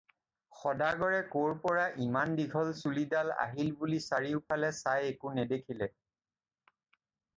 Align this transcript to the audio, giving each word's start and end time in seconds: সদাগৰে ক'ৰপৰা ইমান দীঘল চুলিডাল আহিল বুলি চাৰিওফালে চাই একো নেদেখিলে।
সদাগৰে 0.59 1.17
ক'ৰপৰা 1.33 1.83
ইমান 2.05 2.33
দীঘল 2.39 2.71
চুলিডাল 2.79 3.29
আহিল 3.45 3.69
বুলি 3.83 3.99
চাৰিওফালে 4.07 4.73
চাই 4.81 5.07
একো 5.15 5.37
নেদেখিলে। 5.41 5.91